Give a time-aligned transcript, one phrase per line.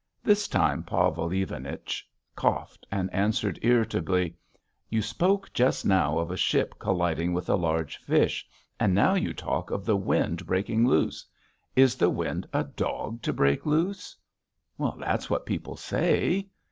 [0.23, 2.03] This time Pavel Ivanich
[2.35, 4.35] coughed and answered irritably:
[4.89, 8.47] "You spoke just now of a ship colliding with a large fish,
[8.79, 11.23] and now you talk of the wind breaking loose....
[11.75, 14.15] Is the wind a dog to break loose?"
[14.79, 16.47] "That's what people say."